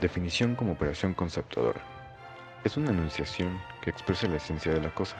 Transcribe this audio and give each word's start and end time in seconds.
Definición 0.00 0.56
como 0.56 0.72
operación 0.72 1.14
conceptuadora. 1.14 1.80
Es 2.64 2.76
una 2.76 2.90
enunciación 2.90 3.58
que 3.80 3.88
expresa 3.88 4.28
la 4.28 4.36
esencia 4.36 4.70
de 4.70 4.82
la 4.82 4.90
cosa. 4.90 5.16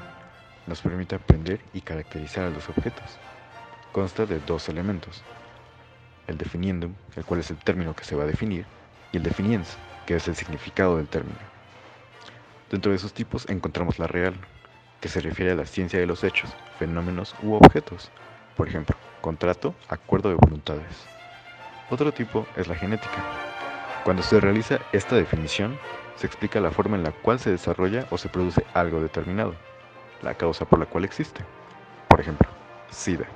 Nos 0.66 0.82
permite 0.82 1.14
aprender 1.14 1.60
y 1.72 1.80
caracterizar 1.80 2.44
a 2.44 2.50
los 2.50 2.68
objetos. 2.68 3.16
Consta 3.92 4.26
de 4.26 4.38
dos 4.40 4.68
elementos. 4.68 5.22
El 6.26 6.36
definiendum, 6.36 6.92
el 7.16 7.24
cual 7.24 7.40
es 7.40 7.50
el 7.50 7.56
término 7.56 7.96
que 7.96 8.04
se 8.04 8.16
va 8.16 8.24
a 8.24 8.26
definir, 8.26 8.66
y 9.12 9.16
el 9.16 9.22
definiens, 9.22 9.78
que 10.04 10.16
es 10.16 10.28
el 10.28 10.36
significado 10.36 10.98
del 10.98 11.08
término. 11.08 11.38
Dentro 12.70 12.90
de 12.90 12.96
esos 12.96 13.14
tipos 13.14 13.48
encontramos 13.48 13.98
la 13.98 14.08
real, 14.08 14.34
que 15.00 15.08
se 15.08 15.20
refiere 15.20 15.52
a 15.52 15.56
la 15.56 15.64
ciencia 15.64 15.98
de 15.98 16.06
los 16.06 16.22
hechos, 16.22 16.50
fenómenos 16.78 17.34
u 17.42 17.54
objetos. 17.54 18.10
Por 18.58 18.68
ejemplo, 18.68 18.94
contrato, 19.22 19.74
acuerdo 19.88 20.28
de 20.28 20.34
voluntades. 20.34 21.06
Otro 21.88 22.12
tipo 22.12 22.46
es 22.56 22.66
la 22.68 22.74
genética, 22.74 23.45
cuando 24.06 24.22
se 24.22 24.38
realiza 24.38 24.78
esta 24.92 25.16
definición, 25.16 25.80
se 26.14 26.28
explica 26.28 26.60
la 26.60 26.70
forma 26.70 26.96
en 26.96 27.02
la 27.02 27.10
cual 27.10 27.40
se 27.40 27.50
desarrolla 27.50 28.06
o 28.10 28.18
se 28.18 28.28
produce 28.28 28.64
algo 28.72 29.00
determinado, 29.00 29.56
la 30.22 30.34
causa 30.34 30.64
por 30.64 30.78
la 30.78 30.86
cual 30.86 31.04
existe. 31.04 31.40
Por 32.06 32.20
ejemplo, 32.20 32.48
SIDA. 32.88 33.26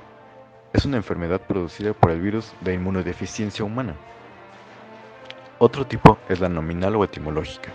Es 0.71 0.85
una 0.85 0.95
enfermedad 0.95 1.41
producida 1.41 1.91
por 1.91 2.11
el 2.11 2.21
virus 2.21 2.53
de 2.61 2.73
inmunodeficiencia 2.73 3.65
humana. 3.65 3.97
Otro 5.59 5.85
tipo 5.85 6.17
es 6.29 6.39
la 6.39 6.47
nominal 6.47 6.95
o 6.95 7.03
etimológica. 7.03 7.73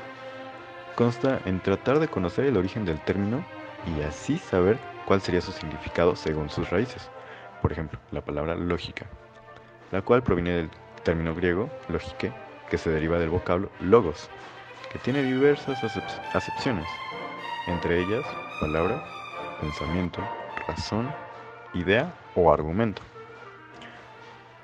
Consta 0.95 1.43
en 1.45 1.61
tratar 1.61 1.99
de 1.99 2.09
conocer 2.09 2.47
el 2.47 2.57
origen 2.57 2.87
del 2.87 2.99
término 3.01 3.45
y 3.95 4.01
así 4.05 4.39
saber 4.39 4.79
cuál 5.05 5.21
sería 5.21 5.43
su 5.43 5.53
significado 5.53 6.17
según 6.17 6.49
sus 6.49 6.71
raíces. 6.71 7.11
Por 7.61 7.73
ejemplo, 7.73 7.99
la 8.11 8.23
palabra 8.23 8.55
lógica, 8.55 9.05
la 9.93 10.01
cual 10.01 10.23
proviene 10.23 10.53
del 10.53 10.71
término 11.05 11.35
griego 11.35 11.69
lógique, 11.91 12.33
que 12.71 12.79
se 12.79 12.91
deriva 12.91 13.19
del 13.19 13.31
vocablo 13.31 13.71
logos, 13.81 14.29
que 14.93 14.99
tiene 14.99 15.23
diversas 15.23 15.83
acepciones, 16.35 16.87
entre 17.67 18.01
ellas 18.01 18.25
palabra, 18.61 19.03
pensamiento, 19.61 20.21
razón, 20.67 21.13
idea 21.75 22.13
o 22.35 22.53
argumento. 22.53 23.03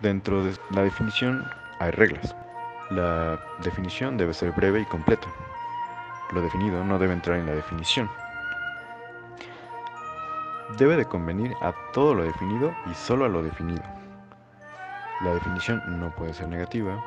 Dentro 0.01 0.45
de 0.45 0.57
la 0.71 0.83
definición 0.83 1.45
hay 1.79 1.91
reglas. 1.93 2.35
La 2.91 3.39
definición 3.63 4.17
debe 4.17 4.35
ser 4.35 4.53
breve 4.53 4.81
y 4.81 4.85
completa. 4.85 5.29
Lo 6.33 6.41
definido 6.41 6.85
no 6.85 6.99
debe 6.99 7.13
entrar 7.13 7.39
en 7.39 7.47
la 7.47 7.53
definición. 7.53 8.11
Debe 10.79 10.97
de 10.97 11.05
convenir 11.05 11.55
a 11.61 11.75
todo 11.93 12.15
lo 12.15 12.25
definido 12.25 12.75
y 12.91 12.95
solo 12.95 13.27
a 13.27 13.29
lo 13.29 13.43
definido. 13.43 13.83
La 15.21 15.35
definición 15.35 15.83
no 16.01 16.11
puede 16.11 16.35
ser 16.35 16.49
negativa, 16.49 17.03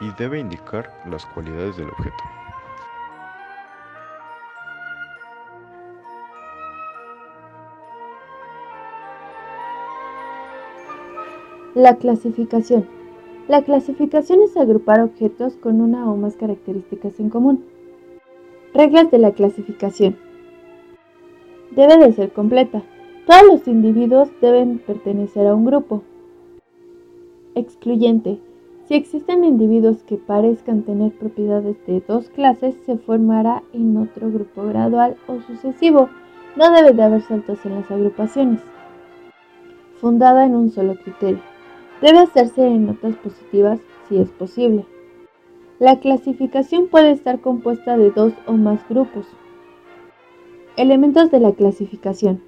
y 0.00 0.10
debe 0.18 0.40
indicar 0.40 0.90
las 1.10 1.24
cualidades 1.26 1.76
del 1.76 1.88
objeto. 1.88 2.24
La 11.74 11.96
clasificación. 11.96 12.86
La 13.48 13.62
clasificación 13.62 14.40
es 14.42 14.56
agrupar 14.56 15.00
objetos 15.00 15.56
con 15.56 15.80
una 15.80 16.10
o 16.10 16.16
más 16.16 16.36
características 16.36 17.18
en 17.18 17.30
común. 17.30 17.64
Reglas 18.72 19.10
de 19.10 19.18
la 19.18 19.32
clasificación. 19.32 20.16
Debe 21.72 21.98
de 21.98 22.12
ser 22.12 22.32
completa. 22.32 22.82
Todos 23.26 23.42
los 23.46 23.68
individuos 23.68 24.30
deben 24.40 24.78
pertenecer 24.78 25.46
a 25.48 25.54
un 25.54 25.64
grupo. 25.64 26.02
Excluyente. 27.54 28.38
Si 28.86 28.94
existen 28.94 29.44
individuos 29.44 30.02
que 30.02 30.18
parezcan 30.18 30.82
tener 30.82 31.12
propiedades 31.12 31.76
de 31.86 32.02
dos 32.06 32.28
clases, 32.28 32.74
se 32.84 32.98
formará 32.98 33.62
en 33.72 33.96
otro 33.96 34.30
grupo 34.30 34.62
gradual 34.64 35.16
o 35.26 35.40
sucesivo. 35.40 36.10
No 36.54 36.70
debe 36.70 36.92
de 36.92 37.02
haber 37.02 37.22
saltos 37.22 37.64
en 37.64 37.76
las 37.76 37.90
agrupaciones. 37.90 38.60
Fundada 40.00 40.44
en 40.44 40.54
un 40.54 40.70
solo 40.70 40.96
criterio. 40.96 41.40
Debe 42.02 42.18
hacerse 42.18 42.66
en 42.66 42.86
notas 42.86 43.16
positivas 43.16 43.80
si 44.06 44.18
es 44.18 44.28
posible. 44.30 44.84
La 45.78 45.98
clasificación 45.98 46.88
puede 46.88 47.10
estar 47.12 47.40
compuesta 47.40 47.96
de 47.96 48.10
dos 48.10 48.34
o 48.46 48.52
más 48.52 48.86
grupos. 48.86 49.26
Elementos 50.76 51.30
de 51.30 51.40
la 51.40 51.52
clasificación. 51.52 52.42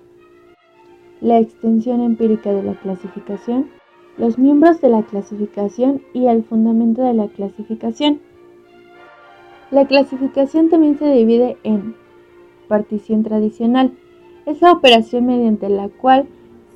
La 1.23 1.39
extensión 1.39 2.03
empírica 2.03 2.53
de 2.53 2.63
la 2.63 2.75
clasificación 2.75 3.71
los 4.19 4.39
miembros 4.39 4.81
de 4.81 4.89
la 4.89 5.03
clasificación 5.03 6.03
y 6.13 6.27
el 6.27 6.45
fundamento 6.45 7.03
de 7.03 7.15
la 7.15 7.29
clasificación. 7.29 8.21
La 9.71 9.87
clasificación 9.87 10.71
también 10.71 10.99
se 10.99 11.11
divide 11.11 11.59
en 11.65 11.95
partición 12.69 13.23
tradicional. 13.23 13.93
Es 14.47 14.63
la 14.63 14.73
operación 14.73 15.27
mediante 15.27 15.69
la 15.69 15.89
cual 15.89 16.27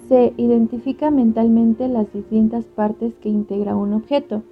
se 0.08 0.34
identifica 0.36 1.10
mentalmente 1.10 1.88
las 1.88 2.12
distintas 2.12 2.64
partes 2.64 3.14
que 3.22 3.28
integra 3.28 3.76
un 3.76 3.92
objeto. 3.92 4.42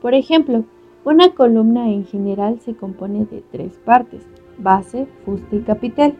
Por 0.00 0.14
ejemplo, 0.14 0.64
una 1.04 1.34
columna 1.34 1.90
en 1.90 2.06
general 2.06 2.60
se 2.60 2.74
compone 2.74 3.26
de 3.26 3.42
tres 3.52 3.78
partes, 3.84 4.26
base, 4.58 5.06
fuste 5.24 5.56
y 5.56 5.60
capitel. 5.60 6.14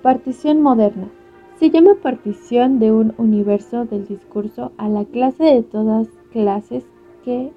Partición 0.00 0.62
moderna. 0.62 1.10
Se 1.58 1.70
llama 1.70 1.94
partición 2.02 2.78
de 2.78 2.92
un 2.92 3.14
universo 3.16 3.86
del 3.86 4.06
discurso 4.06 4.72
a 4.76 4.88
la 4.88 5.06
clase 5.06 5.42
de 5.42 5.62
todas 5.62 6.06
clases 6.30 6.84
que 7.24 7.50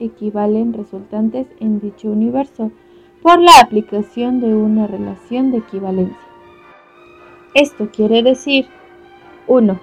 equivalen 0.00 0.72
resultantes 0.72 1.46
en 1.60 1.78
dicho 1.78 2.08
universo 2.08 2.72
por 3.22 3.40
la 3.40 3.60
aplicación 3.60 4.40
de 4.40 4.54
una 4.54 4.88
relación 4.88 5.52
de 5.52 5.58
equivalencia. 5.58 6.18
Esto 7.54 7.88
quiere 7.92 8.24
decir 8.24 8.66
1. 9.46 9.80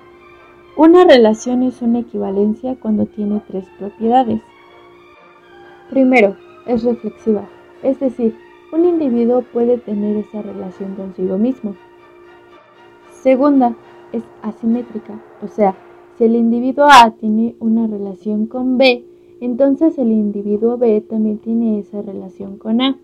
Una 0.76 1.06
relación 1.06 1.64
es 1.64 1.82
una 1.82 2.00
equivalencia 2.00 2.76
cuando 2.76 3.06
tiene 3.06 3.42
tres 3.48 3.66
propiedades. 3.80 4.42
Primero, 5.90 6.36
es 6.66 6.84
reflexiva, 6.84 7.48
es 7.84 8.00
decir, 8.02 8.36
un 8.74 8.86
individuo 8.86 9.42
puede 9.42 9.78
tener 9.78 10.18
esa 10.18 10.42
relación 10.42 10.96
consigo 10.96 11.38
mismo. 11.38 11.76
Segunda, 13.22 13.76
es 14.12 14.24
asimétrica, 14.42 15.22
o 15.44 15.48
sea, 15.48 15.76
si 16.18 16.24
el 16.24 16.36
individuo 16.36 16.86
A 16.86 17.12
tiene 17.12 17.56
una 17.60 17.86
relación 17.86 18.48
con 18.48 18.80
B, 18.80 19.06
entonces 19.40 20.00
el 20.00 20.12
individuo 20.12 20.78
B 20.78 21.02
también 21.02 21.38
tiene 21.38 21.78
esa 21.78 22.02
relación 22.02 22.58
con 22.58 22.82
A. 22.82 22.98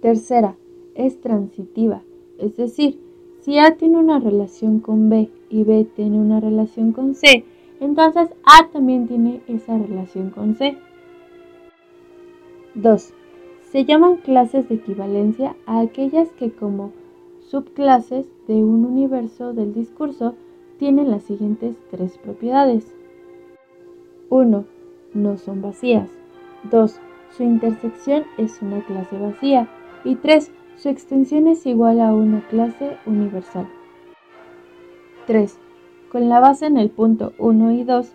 Tercera, 0.00 0.56
es 0.94 1.20
transitiva, 1.20 2.02
es 2.38 2.56
decir, 2.56 2.98
si 3.40 3.58
A 3.58 3.76
tiene 3.76 3.98
una 3.98 4.18
relación 4.18 4.80
con 4.80 5.10
B 5.10 5.28
y 5.50 5.64
B 5.64 5.86
tiene 5.94 6.18
una 6.18 6.40
relación 6.40 6.92
con 6.92 7.14
C, 7.14 7.44
entonces 7.78 8.30
A 8.44 8.68
también 8.72 9.06
tiene 9.06 9.42
esa 9.48 9.76
relación 9.76 10.30
con 10.30 10.54
C. 10.54 10.78
2. 12.74 13.12
Se 13.70 13.84
llaman 13.84 14.16
clases 14.16 14.66
de 14.70 14.76
equivalencia 14.76 15.56
a 15.66 15.80
aquellas 15.80 16.30
que 16.32 16.50
como 16.50 16.92
subclases 17.40 18.26
de 18.46 18.54
un 18.54 18.84
universo 18.84 19.52
del 19.52 19.72
discurso 19.72 20.34
tienen 20.78 21.10
las 21.10 21.22
siguientes 21.22 21.76
tres 21.90 22.18
propiedades. 22.18 22.94
1. 24.30 24.64
No 25.14 25.36
son 25.36 25.62
vacías. 25.62 26.08
2. 26.70 27.00
Su 27.36 27.42
intersección 27.42 28.24
es 28.38 28.60
una 28.62 28.84
clase 28.84 29.18
vacía. 29.18 29.68
Y 30.04 30.16
3. 30.16 30.50
Su 30.76 30.88
extensión 30.88 31.46
es 31.46 31.66
igual 31.66 32.00
a 32.00 32.14
una 32.14 32.40
clase 32.48 32.96
universal. 33.06 33.68
3. 35.26 35.58
Con 36.10 36.28
la 36.28 36.40
base 36.40 36.66
en 36.66 36.76
el 36.76 36.90
punto 36.90 37.32
1 37.38 37.72
y 37.72 37.84
2, 37.84 38.12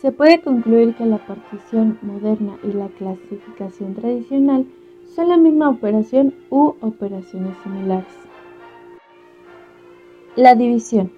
se 0.00 0.12
puede 0.12 0.40
concluir 0.40 0.94
que 0.94 1.06
la 1.06 1.18
partición 1.18 1.98
moderna 2.02 2.58
y 2.62 2.72
la 2.72 2.88
clasificación 2.88 3.94
tradicional 3.94 4.66
son 5.06 5.28
la 5.28 5.36
misma 5.36 5.70
operación 5.70 6.34
u 6.50 6.74
operaciones 6.80 7.56
similares. 7.62 8.27
La 10.38 10.54
división. 10.54 11.10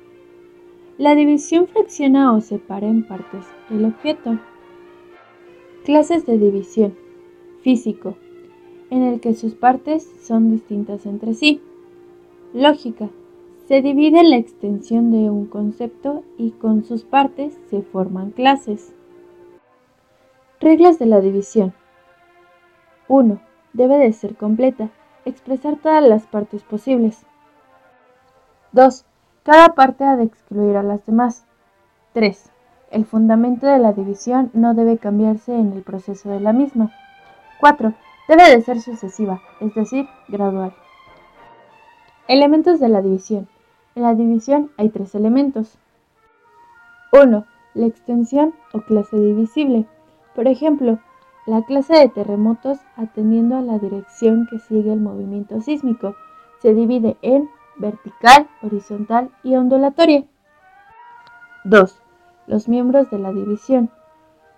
La 0.97 1.15
división 1.15 1.67
fracciona 1.67 2.33
o 2.33 2.41
separa 2.41 2.87
en 2.87 3.07
partes 3.07 3.45
el 3.69 3.85
objeto. 3.85 4.39
Clases 5.85 6.25
de 6.25 6.39
división. 6.39 6.97
Físico, 7.61 8.17
en 8.89 9.03
el 9.03 9.21
que 9.21 9.35
sus 9.35 9.55
partes 9.55 10.11
son 10.23 10.51
distintas 10.51 11.05
entre 11.05 11.35
sí. 11.35 11.61
Lógica. 12.55 13.11
Se 13.69 13.83
divide 13.83 14.23
la 14.23 14.37
extensión 14.39 15.13
de 15.13 15.29
un 15.29 15.45
concepto 15.45 16.25
y 16.39 16.53
con 16.53 16.85
sus 16.85 17.05
partes 17.05 17.61
se 17.69 17.83
forman 17.83 18.31
clases. 18.31 18.95
Reglas 20.61 20.99
de 20.99 21.05
la 21.05 21.21
división. 21.21 21.75
1. 23.07 23.39
Debe 23.75 23.99
de 23.99 24.15
ser 24.15 24.35
completa, 24.37 24.89
expresar 25.27 25.77
todas 25.77 26.03
las 26.03 26.27
partes 26.27 26.63
posibles. 26.63 27.27
2. 28.73 29.05
Cada 29.43 29.71
parte 29.75 30.05
ha 30.05 30.17
de 30.17 30.25
excluir 30.25 30.77
a 30.77 30.83
las 30.83 31.05
demás. 31.07 31.47
3. 32.13 32.51
El 32.91 33.07
fundamento 33.07 33.67
de 33.67 33.79
la 33.79 33.93
división 33.93 34.51
no 34.53 34.75
debe 34.75 34.99
cambiarse 34.99 35.55
en 35.55 35.73
el 35.73 35.83
proceso 35.83 36.29
de 36.29 36.41
la 36.41 36.53
misma. 36.53 36.91
4. 37.61 37.95
Debe 38.29 38.51
de 38.51 38.61
ser 38.61 38.81
sucesiva, 38.81 39.41
es 39.61 39.75
decir, 39.75 40.07
gradual. 40.29 40.75
Elementos 42.29 42.81
de 42.81 42.89
la 42.89 43.01
división. 43.01 43.49
En 43.95 44.03
la 44.03 44.15
división 44.15 44.71
hay 44.77 44.91
tres 44.91 45.15
elementos. 45.15 45.79
1. 47.13 47.45
La 47.75 47.87
extensión 47.87 48.55
o 48.73 48.83
clase 48.83 49.19
divisible. 49.19 49.87
Por 50.35 50.49
ejemplo, 50.49 50.99
la 51.47 51.63
clase 51.63 51.95
de 51.95 52.09
terremotos, 52.09 52.79
atendiendo 52.97 53.57
a 53.57 53.63
la 53.63 53.79
dirección 53.79 54.47
que 54.51 54.59
sigue 54.59 54.93
el 54.93 55.01
movimiento 55.01 55.61
sísmico, 55.61 56.15
se 56.61 56.75
divide 56.75 57.17
en 57.23 57.49
vertical, 57.81 58.49
horizontal 58.63 59.31
y 59.43 59.57
ondulatoria. 59.57 60.25
2. 61.65 62.03
Los 62.47 62.69
miembros 62.69 63.11
de 63.11 63.19
la 63.19 63.33
división. 63.33 63.91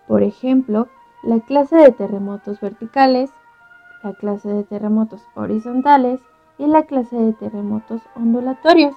Por 0.06 0.22
ejemplo, 0.22 0.88
la 1.22 1.40
clase 1.40 1.76
de 1.76 1.92
terremotos 1.92 2.60
verticales, 2.60 3.30
la 4.02 4.12
clase 4.14 4.48
de 4.48 4.64
terremotos 4.64 5.22
horizontales 5.34 6.20
y 6.58 6.66
la 6.66 6.82
clase 6.82 7.16
de 7.16 7.32
terremotos 7.32 8.02
ondulatorios. 8.14 8.94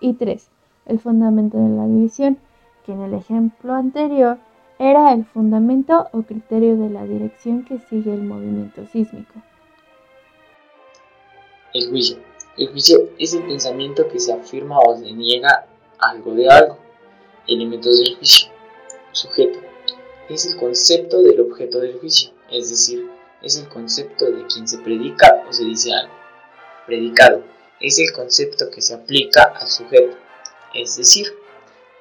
Y 0.00 0.14
3. 0.14 0.50
El 0.86 0.98
fundamento 0.98 1.58
de 1.58 1.68
la 1.68 1.86
división, 1.86 2.38
que 2.84 2.92
en 2.92 3.02
el 3.02 3.14
ejemplo 3.14 3.74
anterior 3.74 4.38
era 4.78 5.12
el 5.12 5.24
fundamento 5.24 6.08
o 6.12 6.22
criterio 6.22 6.76
de 6.76 6.90
la 6.90 7.04
dirección 7.04 7.64
que 7.64 7.78
sigue 7.78 8.12
el 8.12 8.22
movimiento 8.22 8.86
sísmico. 8.86 9.34
El 11.72 11.88
juicio. 11.90 12.35
El 12.56 12.70
juicio 12.70 13.10
es 13.18 13.34
el 13.34 13.42
pensamiento 13.42 14.08
que 14.08 14.18
se 14.18 14.32
afirma 14.32 14.80
o 14.80 14.96
se 14.96 15.12
niega 15.12 15.66
algo 15.98 16.32
de 16.34 16.48
algo. 16.48 16.78
Elementos 17.46 17.98
del 17.98 18.16
juicio. 18.16 18.48
Sujeto. 19.12 19.60
Es 20.30 20.46
el 20.46 20.56
concepto 20.56 21.22
del 21.22 21.38
objeto 21.40 21.80
del 21.80 21.98
juicio, 21.98 22.30
es 22.50 22.70
decir, 22.70 23.08
es 23.42 23.58
el 23.58 23.68
concepto 23.68 24.24
de 24.30 24.46
quien 24.46 24.66
se 24.66 24.78
predica 24.78 25.44
o 25.48 25.52
se 25.52 25.64
dice 25.64 25.92
algo. 25.92 26.14
Predicado 26.86 27.44
es 27.78 27.98
el 27.98 28.12
concepto 28.12 28.70
que 28.70 28.80
se 28.80 28.94
aplica 28.94 29.42
al 29.42 29.68
sujeto, 29.68 30.16
es 30.74 30.96
decir, 30.96 31.26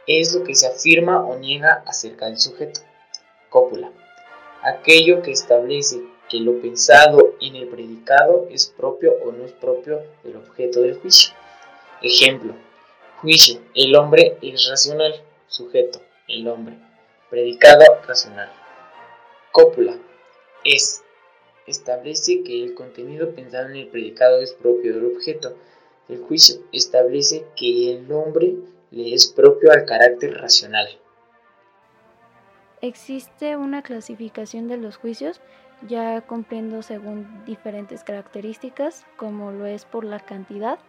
es 0.08 0.34
lo 0.34 0.44
que 0.44 0.56
se 0.56 0.68
afirma 0.68 1.25
o 1.25 1.38
niega 1.38 1.84
acerca 1.86 2.28
del 2.28 2.40
sujeto. 2.40 2.80
Cópula. 3.50 3.92
Aquello 4.63 5.22
que 5.22 5.31
establece 5.31 6.01
que 6.30 6.39
lo 6.39 6.60
pensado 6.60 7.36
en 7.42 7.56
el 7.56 7.68
predicado 7.68 8.48
es 8.50 8.68
propio 8.68 9.13
o 9.24 9.31
no 9.31 9.45
es 9.45 9.54
propio 9.54 10.01
del 10.24 10.38
objeto 10.38 10.81
del 10.81 10.95
juicio. 10.95 11.33
Ejemplo. 12.01 12.54
Juicio. 13.22 13.60
El 13.74 13.95
hombre 13.95 14.38
es 14.42 14.68
racional. 14.69 15.13
Sujeto. 15.48 16.01
El 16.27 16.48
hombre. 16.48 16.77
Predicado 17.30 17.83
racional. 18.07 18.51
Cópula. 19.51 19.98
Es 20.63 21.04
establece 21.68 22.44
que 22.44 22.63
el 22.63 22.75
contenido 22.75 23.33
pensado 23.33 23.69
en 23.69 23.75
el 23.75 23.88
predicado 23.88 24.39
es 24.39 24.54
propio 24.54 24.94
del 24.94 25.16
objeto. 25.16 25.56
El 26.07 26.19
juicio 26.22 26.57
establece 26.72 27.45
que 27.56 27.94
el 27.94 28.07
nombre 28.07 28.56
le 28.92 29.13
es 29.13 29.27
propio 29.27 29.72
al 29.72 29.86
carácter 29.86 30.39
racional. 30.39 30.88
Existe 32.81 33.56
una 33.56 33.81
clasificación 33.81 34.68
de 34.68 34.77
los 34.77 34.98
juicios, 34.98 35.42
ya 35.81 36.22
cumpliendo 36.22 36.81
según 36.81 37.44
diferentes 37.45 38.04
características, 38.04 39.06
como 39.18 39.51
lo 39.51 39.66
es 39.66 39.86
por 39.86 40.04
la 40.04 40.19
cantidad, 40.19 40.80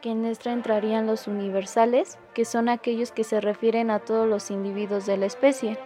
que 0.00 0.10
en 0.10 0.24
esta 0.24 0.52
entrarían 0.52 1.06
los 1.06 1.26
universales, 1.26 2.18
que 2.34 2.44
son 2.44 2.68
aquellos 2.68 3.12
que 3.12 3.24
se 3.24 3.40
refieren 3.40 3.90
a 3.90 3.98
todos 4.00 4.28
los 4.28 4.50
individuos 4.50 5.06
de 5.06 5.16
la 5.16 5.26
especie. 5.26 5.78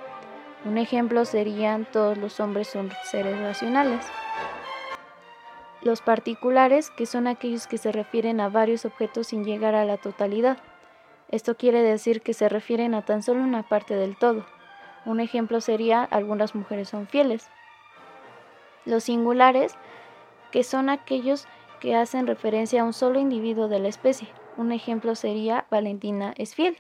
Un 0.64 0.79
ejemplo 0.79 1.25
serían 1.25 1.87
todos 1.90 2.19
los 2.19 2.38
hombres 2.40 2.69
son 2.69 2.90
seres 3.05 3.40
racionales. 3.40 4.06
Los 5.81 6.00
particulares, 6.00 6.90
que 6.90 7.06
son 7.06 7.26
aquellos 7.26 7.67
que 7.67 7.79
se 7.79 7.90
refieren 7.90 8.40
a 8.40 8.49
varios 8.49 8.84
objetos 8.84 9.29
sin 9.29 9.44
llegar 9.44 9.75
a 9.75 9.84
la 9.84 9.96
totalidad. 9.96 10.58
Esto 11.29 11.56
quiere 11.56 11.82
decir 11.82 12.20
que 12.20 12.34
se 12.34 12.49
refieren 12.49 12.94
a 12.94 13.05
tan 13.05 13.23
solo 13.23 13.43
una 13.43 13.64
parte 13.69 13.96
del 13.96 14.17
todo. 14.17 14.46
Un 15.05 15.19
ejemplo 15.19 15.61
sería 15.61 16.05
algunas 16.05 16.55
mujeres 16.55 16.90
son 16.90 17.08
fieles. 17.08 17.49
Los 18.84 19.05
singulares, 19.05 19.75
que 20.50 20.64
son 20.64 20.88
aquellos 20.88 21.46
que 21.81 21.96
hacen 21.96 22.26
referencia 22.26 22.82
a 22.82 22.84
un 22.84 22.93
solo 22.93 23.19
individuo 23.19 23.69
de 23.69 23.81
la 23.81 23.88
especie. 23.88 24.29
Un 24.56 24.70
ejemplo 24.73 25.14
sería 25.14 25.67
Valentina 25.70 26.34
es 26.37 26.55
fiel. 26.55 26.79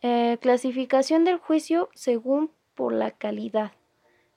Eh, 0.00 0.38
clasificación 0.40 1.24
del 1.24 1.38
juicio 1.38 1.88
según 1.94 2.50
por 2.74 2.92
la 2.92 3.10
calidad. 3.10 3.72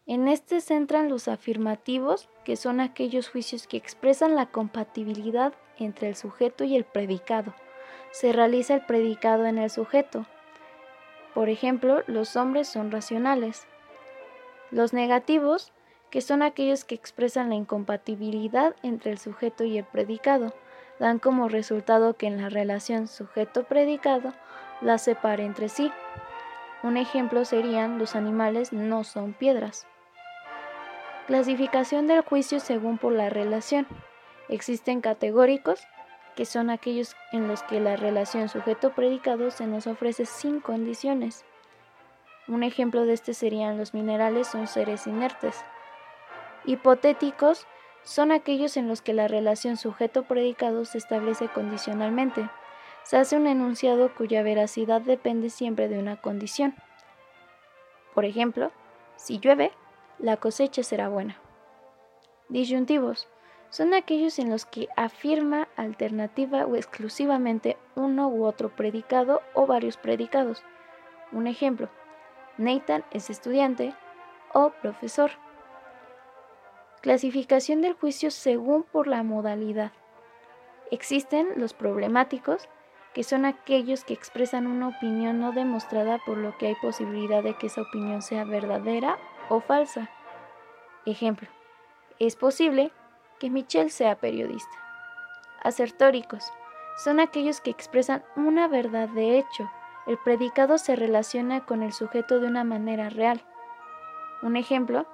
En 0.05 0.29
este 0.29 0.61
centran 0.61 1.09
los 1.09 1.27
afirmativos, 1.27 2.29
que 2.45 2.55
son 2.55 2.79
aquellos 2.79 3.29
juicios 3.29 3.67
que 3.67 3.75
expresan 3.75 4.35
la 4.35 4.45
compatibilidad 4.45 5.53
entre 5.77 6.07
el 6.07 6.15
sujeto 6.15 6.63
y 6.63 6.77
el 6.77 6.85
predicado. 6.85 7.53
Se 8.11 8.31
realiza 8.31 8.75
el 8.75 8.85
predicado 8.85 9.45
en 9.45 9.57
el 9.57 9.69
sujeto. 9.69 10.25
Por 11.33 11.49
ejemplo, 11.49 12.03
los 12.07 12.37
hombres 12.37 12.69
son 12.69 12.89
racionales. 12.89 13.67
Los 14.71 14.93
negativos, 14.93 15.73
que 16.09 16.21
son 16.21 16.41
aquellos 16.41 16.85
que 16.85 16.95
expresan 16.95 17.49
la 17.49 17.55
incompatibilidad 17.55 18.75
entre 18.83 19.11
el 19.11 19.17
sujeto 19.17 19.63
y 19.63 19.77
el 19.77 19.85
predicado, 19.85 20.53
dan 20.99 21.19
como 21.19 21.49
resultado 21.49 22.15
que 22.15 22.27
en 22.27 22.41
la 22.41 22.49
relación 22.49 23.07
sujeto-predicado 23.07 24.33
las 24.81 25.03
separe 25.03 25.43
entre 25.43 25.69
sí. 25.69 25.91
Un 26.83 26.97
ejemplo 26.97 27.45
serían 27.45 27.97
los 27.97 28.15
animales 28.15 28.71
no 28.71 29.03
son 29.03 29.33
piedras. 29.33 29.87
Clasificación 31.27 32.07
del 32.07 32.21
juicio 32.21 32.59
según 32.59 32.97
por 32.97 33.11
la 33.11 33.29
relación. 33.29 33.85
Existen 34.47 35.01
categóricos, 35.01 35.81
que 36.35 36.45
son 36.45 36.69
aquellos 36.69 37.15
en 37.33 37.47
los 37.47 37.63
que 37.63 37.81
la 37.81 37.95
relación 37.95 38.47
sujeto-predicado 38.47 39.51
se 39.51 39.67
nos 39.67 39.87
ofrece 39.87 40.25
sin 40.25 40.61
condiciones. 40.61 41.43
Un 42.47 42.63
ejemplo 42.63 43.05
de 43.05 43.13
este 43.13 43.33
serían 43.33 43.77
los 43.77 43.93
minerales 43.93 44.47
son 44.47 44.67
seres 44.67 45.05
inertes. 45.05 45.65
Hipotéticos 46.67 47.65
son 48.03 48.31
aquellos 48.31 48.77
en 48.77 48.87
los 48.87 49.01
que 49.01 49.13
la 49.13 49.27
relación 49.27 49.75
sujeto-predicado 49.75 50.85
se 50.85 50.99
establece 50.99 51.47
condicionalmente 51.47 52.47
se 53.07 53.15
hace 53.15 53.37
un 53.37 53.47
enunciado 53.47 54.13
cuya 54.13 54.43
veracidad 54.43 54.99
depende 54.99 55.49
siempre 55.49 55.87
de 55.87 55.97
una 55.97 56.17
condición. 56.17 56.75
Por 58.13 58.25
ejemplo, 58.25 58.73
si 59.15 59.39
llueve, 59.39 59.71
la 60.19 60.35
cosecha 60.35 60.83
será 60.83 61.07
buena. 61.07 61.39
Disyuntivos 62.49 63.29
son 63.69 63.93
aquellos 63.93 64.39
en 64.39 64.49
los 64.49 64.65
que 64.65 64.89
afirma 64.97 65.69
alternativa 65.77 66.65
o 66.65 66.75
exclusivamente 66.75 67.77
uno 67.95 68.27
u 68.27 68.43
otro 68.43 68.75
predicado 68.75 69.41
o 69.53 69.67
varios 69.67 69.95
predicados. 69.95 70.61
Un 71.31 71.47
ejemplo, 71.47 71.87
Nathan 72.57 73.05
es 73.11 73.29
estudiante 73.29 73.95
o 74.53 74.71
profesor. 74.81 75.31
Clasificación 77.07 77.81
del 77.81 77.93
juicio 77.93 78.31
según 78.31 78.83
por 78.83 79.07
la 79.07 79.23
modalidad. 79.23 79.93
Existen 80.91 81.47
los 81.55 81.73
problemáticos, 81.73 82.67
que 83.13 83.23
son 83.23 83.45
aquellos 83.45 84.03
que 84.03 84.13
expresan 84.13 84.67
una 84.67 84.89
opinión 84.89 85.39
no 85.39 85.53
demostrada 85.53 86.19
por 86.25 86.37
lo 86.37 86.57
que 86.57 86.67
hay 86.67 86.75
posibilidad 86.81 87.41
de 87.41 87.53
que 87.53 87.67
esa 87.67 87.83
opinión 87.83 88.21
sea 88.21 88.43
verdadera 88.43 89.17
o 89.47 89.61
falsa. 89.61 90.09
Ejemplo, 91.05 91.47
es 92.19 92.35
posible 92.35 92.91
que 93.39 93.49
Michelle 93.49 93.89
sea 93.89 94.17
periodista. 94.17 94.77
Acertóricos 95.63 96.51
son 97.05 97.21
aquellos 97.21 97.61
que 97.61 97.71
expresan 97.71 98.21
una 98.35 98.67
verdad 98.67 99.07
de 99.07 99.37
hecho. 99.39 99.71
El 100.07 100.17
predicado 100.17 100.77
se 100.77 100.97
relaciona 100.97 101.65
con 101.65 101.83
el 101.83 101.93
sujeto 101.93 102.41
de 102.41 102.47
una 102.47 102.65
manera 102.65 103.07
real. 103.09 103.41
Un 104.41 104.57
ejemplo, 104.57 105.05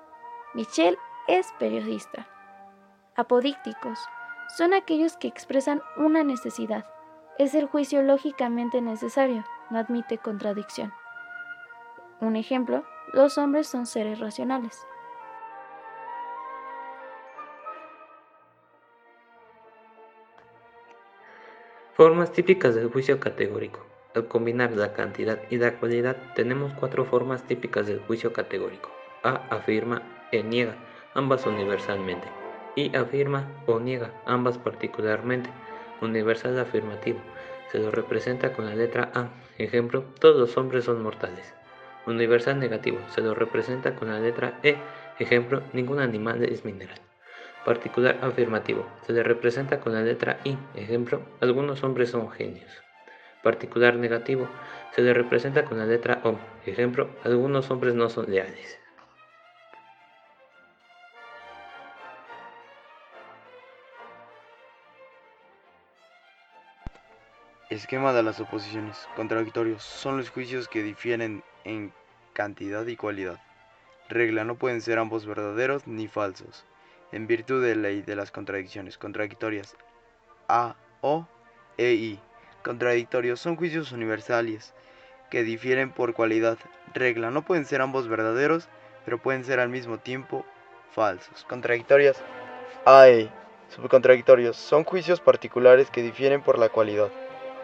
Michelle 0.55 0.97
es 1.27 1.53
periodista. 1.59 2.27
Apodícticos 3.15 3.99
son 4.57 4.73
aquellos 4.73 5.17
que 5.17 5.27
expresan 5.27 5.81
una 5.97 6.23
necesidad 6.23 6.85
es 7.39 7.55
el 7.55 7.65
juicio 7.65 8.03
lógicamente 8.03 8.79
necesario, 8.79 9.43
no 9.71 9.79
admite 9.79 10.19
contradicción. 10.19 10.93
Un 12.21 12.35
ejemplo, 12.35 12.83
los 13.11 13.39
hombres 13.39 13.65
son 13.67 13.87
seres 13.87 14.19
racionales. 14.19 14.85
Formas 21.93 22.31
típicas 22.31 22.75
del 22.75 22.91
juicio 22.91 23.19
categórico. 23.19 23.79
Al 24.13 24.27
combinar 24.27 24.71
la 24.73 24.93
cantidad 24.93 25.39
y 25.49 25.57
la 25.57 25.79
cualidad 25.79 26.15
tenemos 26.35 26.73
cuatro 26.73 27.03
formas 27.05 27.43
típicas 27.43 27.87
del 27.87 27.99
juicio 28.01 28.31
categórico. 28.31 28.91
A 29.23 29.47
afirma, 29.49 30.03
E 30.31 30.43
niega, 30.43 30.75
ambas 31.13 31.46
universalmente. 31.46 32.27
Y 32.75 32.96
afirma 32.96 33.48
o 33.67 33.79
niega, 33.79 34.12
ambas 34.25 34.58
particularmente 34.58 35.50
universal 36.01 36.60
afirmativo. 36.60 37.20
se 37.72 37.79
lo 37.79 37.89
representa 37.89 38.53
con 38.53 38.65
la 38.65 38.75
letra 38.75 39.12
A. 39.15 39.29
Ejemplo, 39.58 40.03
todos 40.20 40.36
los 40.38 40.58
hombres 40.58 40.86
son 40.86 41.01
mortales. 41.01 41.53
Universal 42.05 42.60
negativo 42.60 43.00
se 43.10 43.22
lo 43.22 43.34
representa 43.34 43.96
con 43.96 44.10
la 44.10 44.20
letra 44.20 44.60
E. 44.62 44.75
Ejemplo, 45.17 45.63
ningún 45.74 46.00
animal 46.00 46.43
es 46.43 46.65
mineral. 46.65 47.00
Particular 47.65 48.20
afirmativo 48.22 48.86
se 49.08 49.13
le 49.13 49.24
representa 49.24 49.79
con 49.79 49.93
la 49.93 50.01
letra 50.01 50.39
I. 50.43 50.58
Ejemplo, 50.75 51.22
algunos 51.39 51.84
hombres 51.84 52.10
son 52.10 52.29
genios. 52.29 52.84
Particular 53.41 53.96
negativo 53.96 54.48
se 54.91 55.01
le 55.01 55.13
representa 55.13 55.65
con 55.65 55.77
la 55.77 55.86
letra 55.86 56.20
O. 56.24 56.38
Ejemplo, 56.65 57.10
algunos 57.24 57.72
hombres 57.72 57.96
no 57.96 58.10
son 58.10 58.29
leales. 58.29 58.82
Esquema 67.73 68.13
de 68.13 68.21
las 68.21 68.39
oposiciones. 68.39 69.09
Contradictorios. 69.15 69.81
Son 69.81 70.17
los 70.17 70.29
juicios 70.29 70.67
que 70.67 70.83
difieren 70.83 71.43
en 71.63 71.91
cantidad 72.33 72.85
y 72.85 72.95
cualidad. 72.95 73.39
Regla. 74.09 74.43
No 74.43 74.53
pueden 74.53 74.79
ser 74.79 74.99
ambos 74.99 75.25
verdaderos 75.25 75.87
ni 75.87 76.07
falsos. 76.07 76.65
En 77.11 77.25
virtud 77.25 77.63
de 77.63 77.75
ley 77.75 78.03
de 78.03 78.15
las 78.15 78.29
contradicciones. 78.29 78.99
Contradictorias. 78.99 79.75
A, 80.47 80.75
O, 81.01 81.25
E, 81.79 81.93
I. 81.93 82.19
Contradictorios. 82.63 83.39
Son 83.39 83.55
juicios 83.55 83.91
universales 83.91 84.75
que 85.31 85.41
difieren 85.41 85.89
por 85.89 86.13
cualidad. 86.13 86.59
Regla. 86.93 87.31
No 87.31 87.41
pueden 87.41 87.65
ser 87.65 87.81
ambos 87.81 88.07
verdaderos, 88.07 88.69
pero 89.03 89.17
pueden 89.17 89.45
ser 89.45 89.59
al 89.59 89.69
mismo 89.69 89.97
tiempo 89.97 90.45
falsos. 90.91 91.43
Contradictorias. 91.45 92.21
A, 92.85 93.09
E. 93.09 93.31
Subcontradictorios. 93.69 94.57
Son 94.57 94.83
juicios 94.83 95.21
particulares 95.21 95.89
que 95.89 96.03
difieren 96.03 96.43
por 96.43 96.59
la 96.59 96.69
cualidad. 96.69 97.09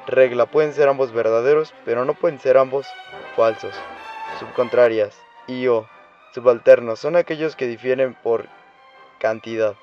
Regla. 0.08 0.46
Pueden 0.46 0.74
ser 0.74 0.88
ambos 0.90 1.12
verdaderos, 1.12 1.74
pero 1.86 2.06
no 2.06 2.14
pueden 2.14 2.40
ser 2.40 2.58
ambos 2.58 2.88
falsos. 3.36 3.74
Subcontrarias. 4.40 5.18
Y 5.48 5.68
o. 5.68 5.88
Subalternos. 6.34 7.00
Son 7.00 7.16
aquellos 7.16 7.56
que 7.56 7.68
difieren 7.68 8.16
por 8.16 8.46
cantidad. 9.20 9.76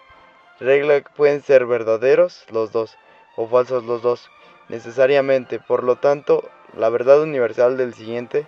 Regla. 0.61 1.03
Pueden 1.17 1.43
ser 1.43 1.67
verdaderos 1.67 2.45
los 2.51 2.73
dos 2.73 2.97
o 3.37 3.47
falsos 3.47 3.85
los 3.85 4.03
dos. 4.03 4.31
Necesariamente. 4.69 5.61
Por 5.61 5.85
lo 5.85 5.97
tanto, 5.97 6.49
la 6.77 6.91
verdad 6.91 7.23
universal 7.23 7.77
del 7.77 7.95
siguiente, 7.95 8.47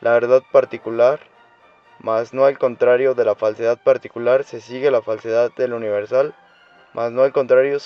la 0.00 0.12
verdad 0.12 0.42
particular, 0.50 1.20
mas 2.00 2.34
no 2.34 2.44
al 2.44 2.58
contrario 2.58 3.14
de 3.14 3.24
la 3.24 3.34
falsedad 3.34 3.78
particular, 3.78 4.44
se 4.44 4.60
sigue 4.60 4.90
la 4.90 5.02
falsedad 5.02 5.52
del 5.56 5.72
universal, 5.72 6.34
mas 6.92 7.12
no 7.12 7.22
al 7.22 7.32
contrario 7.32 7.76